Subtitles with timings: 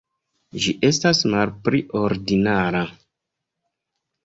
[0.63, 2.83] Ĝi estas malpli ordinara.